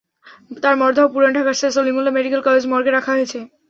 তাঁর 0.63 0.75
মরদেহ 0.81 1.05
পুরান 1.13 1.31
ঢাকার 1.37 1.55
স্যার 1.59 1.75
সলিমুল্লাহ 1.77 2.15
মেডিকেল 2.15 2.41
কলেজ 2.43 2.63
মর্গে 2.71 2.91
রাখা 2.93 3.11
হয়েছে। 3.15 3.39